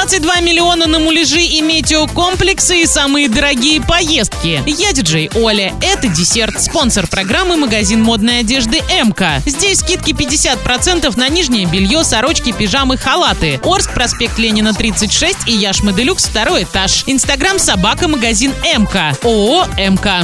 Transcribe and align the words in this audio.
22 0.00 0.40
миллиона 0.40 0.86
на 0.86 0.98
муляжи 0.98 1.42
и 1.42 1.60
метеокомплексы 1.60 2.80
и 2.80 2.86
самые 2.86 3.28
дорогие 3.28 3.82
поездки. 3.82 4.62
Я 4.66 4.94
диджей 4.94 5.30
Оля. 5.34 5.74
Это 5.82 6.08
десерт. 6.08 6.58
Спонсор 6.58 7.06
программы 7.06 7.58
магазин 7.58 8.02
модной 8.02 8.38
одежды 8.38 8.78
МК. 9.04 9.42
Здесь 9.44 9.80
скидки 9.80 10.12
50% 10.12 11.18
на 11.18 11.28
нижнее 11.28 11.66
белье, 11.66 12.02
сорочки, 12.02 12.50
пижамы, 12.50 12.96
халаты. 12.96 13.60
Орск, 13.62 13.92
проспект 13.92 14.38
Ленина 14.38 14.72
36 14.72 15.36
и 15.46 15.52
Яшма 15.52 15.92
Делюкс, 15.92 16.24
второй 16.24 16.62
этаж. 16.62 17.04
Инстаграм 17.06 17.58
собака 17.58 18.08
магазин 18.08 18.54
МК. 18.64 19.14
ООО 19.22 19.66
МК. 19.76 20.22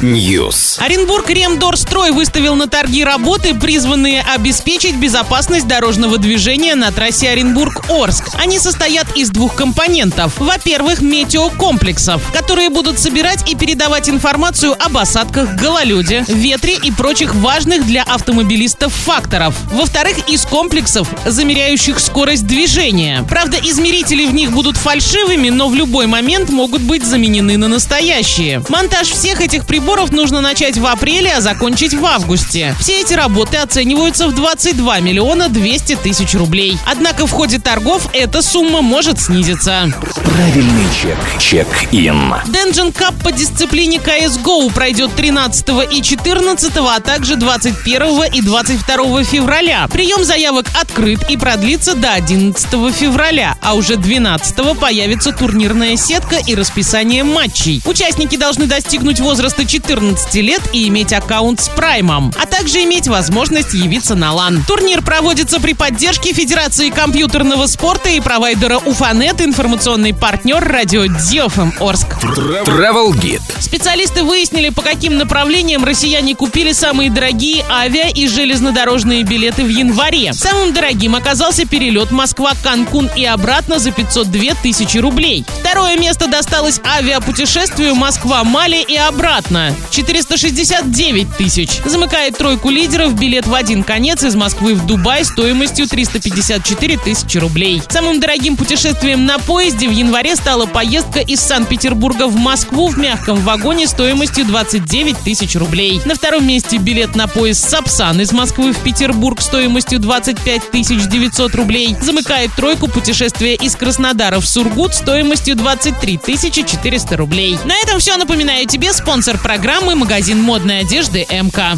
News. 0.00 0.80
Оренбург 0.80 1.28
Ремдорстрой 1.28 2.12
выставил 2.12 2.54
на 2.54 2.66
торги 2.66 3.04
работы, 3.04 3.52
призванные 3.54 4.22
обеспечить 4.22 4.96
безопасность 4.96 5.68
дорожного 5.68 6.16
движения 6.16 6.74
на 6.74 6.92
трассе 6.92 7.28
Оренбург-Орск. 7.58 8.24
Они 8.34 8.58
состоят 8.58 9.06
из 9.16 9.30
двух 9.30 9.56
компонентов. 9.56 10.32
Во-первых, 10.38 11.00
метеокомплексов, 11.00 12.22
которые 12.32 12.70
будут 12.70 12.98
собирать 12.98 13.50
и 13.50 13.56
передавать 13.56 14.08
информацию 14.08 14.76
об 14.78 14.96
осадках, 14.96 15.56
гололеде, 15.56 16.24
ветре 16.28 16.76
и 16.80 16.92
прочих 16.92 17.34
важных 17.34 17.84
для 17.84 18.02
автомобилистов 18.04 18.92
факторов. 18.92 19.56
Во-вторых, 19.72 20.28
из 20.28 20.44
комплексов, 20.44 21.08
замеряющих 21.26 21.98
скорость 21.98 22.46
движения. 22.46 23.24
Правда, 23.28 23.58
измерители 23.60 24.26
в 24.26 24.34
них 24.34 24.52
будут 24.52 24.76
фальшивыми, 24.76 25.48
но 25.48 25.68
в 25.68 25.74
любой 25.74 26.06
момент 26.06 26.50
могут 26.50 26.82
быть 26.82 27.04
заменены 27.04 27.56
на 27.56 27.66
настоящие. 27.66 28.62
Монтаж 28.68 29.08
всех 29.08 29.40
этих 29.40 29.66
приборов 29.66 30.12
нужно 30.12 30.40
начать 30.40 30.78
в 30.78 30.86
апреле, 30.86 31.32
а 31.36 31.40
закончить 31.40 31.94
в 31.94 32.06
августе. 32.06 32.74
Все 32.80 33.00
эти 33.00 33.14
работы 33.14 33.56
оцениваются 33.56 34.28
в 34.28 34.34
22 34.34 35.00
миллиона 35.00 35.48
200 35.48 35.96
тысяч 35.96 36.34
рублей. 36.34 36.78
Однако 36.86 37.26
в 37.26 37.32
ходе 37.32 37.47
торгов 37.56 38.10
эта 38.12 38.42
сумма 38.42 38.82
может 38.82 39.18
снизиться. 39.18 39.90
Правильный 40.24 40.86
чек. 41.00 41.16
Чек-ин. 41.40 42.34
Денджин 42.48 42.92
Кап 42.92 43.14
по 43.24 43.32
дисциплине 43.32 43.96
CSGO 43.96 44.70
пройдет 44.72 45.14
13 45.16 45.66
и 45.90 46.02
14, 46.02 46.72
а 46.76 47.00
также 47.00 47.36
21 47.36 48.24
и 48.34 48.42
22 48.42 49.24
февраля. 49.24 49.88
Прием 49.88 50.24
заявок 50.24 50.66
открыт 50.78 51.20
и 51.30 51.36
продлится 51.36 51.94
до 51.94 52.12
11 52.12 52.68
февраля, 52.94 53.56
а 53.62 53.74
уже 53.74 53.96
12 53.96 54.78
появится 54.78 55.32
турнирная 55.32 55.96
сетка 55.96 56.36
и 56.46 56.54
расписание 56.54 57.24
матчей. 57.24 57.80
Участники 57.84 58.36
должны 58.36 58.66
достигнуть 58.66 59.20
возраста 59.20 59.64
14 59.64 60.34
лет 60.36 60.62
и 60.72 60.88
иметь 60.88 61.12
аккаунт 61.12 61.60
с 61.60 61.68
Праймом, 61.68 62.32
а 62.38 62.46
также 62.46 62.82
иметь 62.84 63.08
возможность 63.08 63.74
явиться 63.74 64.14
на 64.14 64.32
лан. 64.32 64.64
Турнир 64.66 65.02
проводится 65.02 65.60
при 65.60 65.72
поддержке 65.72 66.32
Федерации 66.32 66.90
компьютерного 67.38 67.66
спорта 67.66 68.08
и 68.08 68.18
провайдера 68.20 68.78
Уфанет, 68.78 69.40
информационный 69.40 70.12
партнер 70.12 70.58
радио 70.58 71.06
Дьофм 71.06 71.72
Орск. 71.78 72.08
Travel 72.20 73.12
Guide. 73.12 73.40
Специалисты 73.60 74.24
выяснили, 74.24 74.70
по 74.70 74.82
каким 74.82 75.18
направлениям 75.18 75.84
россияне 75.84 76.34
купили 76.34 76.72
самые 76.72 77.10
дорогие 77.10 77.64
авиа 77.70 78.08
и 78.08 78.26
железнодорожные 78.26 79.22
билеты 79.22 79.62
в 79.62 79.68
январе. 79.68 80.32
Самым 80.32 80.72
дорогим 80.72 81.14
оказался 81.14 81.64
перелет 81.64 82.10
Москва-Канкун 82.10 83.08
и 83.14 83.24
обратно 83.24 83.78
за 83.78 83.92
502 83.92 84.54
тысячи 84.60 84.98
рублей. 84.98 85.44
Второе 85.60 85.96
место 85.96 86.26
досталось 86.26 86.80
авиапутешествию 86.84 87.94
Москва-Мали 87.94 88.82
и 88.82 88.96
обратно. 88.96 89.76
469 89.92 91.36
тысяч. 91.36 91.70
Замыкает 91.84 92.36
тройку 92.36 92.70
лидеров 92.70 93.14
билет 93.14 93.46
в 93.46 93.54
один 93.54 93.84
конец 93.84 94.24
из 94.24 94.34
Москвы 94.34 94.74
в 94.74 94.86
Дубай 94.86 95.24
стоимостью 95.24 95.86
354 95.86 96.98
тысячи 96.98 97.27
рублей. 97.36 97.82
Самым 97.88 98.20
дорогим 98.20 98.56
путешествием 98.56 99.26
на 99.26 99.38
поезде 99.38 99.88
в 99.88 99.92
январе 99.92 100.36
стала 100.36 100.66
поездка 100.66 101.20
из 101.20 101.40
Санкт-Петербурга 101.40 102.26
в 102.26 102.36
Москву 102.36 102.88
в 102.88 102.98
мягком 102.98 103.38
вагоне 103.40 103.86
стоимостью 103.86 104.44
29 104.46 105.18
тысяч 105.18 105.56
рублей. 105.56 106.00
На 106.04 106.14
втором 106.14 106.46
месте 106.46 106.78
билет 106.78 107.14
на 107.16 107.26
поезд 107.28 107.68
Сапсан 107.68 108.20
из 108.20 108.32
Москвы 108.32 108.72
в 108.72 108.78
Петербург 108.78 109.40
стоимостью 109.40 109.98
25 109.98 110.70
тысяч 110.70 111.06
900 111.08 111.54
рублей. 111.54 111.96
Замыкает 112.00 112.52
тройку 112.54 112.88
путешествия 112.88 113.54
из 113.54 113.76
Краснодара 113.76 114.40
в 114.40 114.46
Сургут 114.46 114.94
стоимостью 114.94 115.56
23 115.56 116.18
тысячи 116.18 116.62
400 116.62 117.16
рублей. 117.16 117.58
На 117.64 117.76
этом 117.76 117.98
все. 117.98 118.16
Напоминаю 118.16 118.66
тебе 118.66 118.92
спонсор 118.92 119.38
программы 119.38 119.94
магазин 119.94 120.42
модной 120.42 120.80
одежды 120.80 121.26
МК. 121.30 121.76